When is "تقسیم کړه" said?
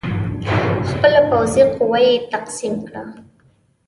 2.31-3.03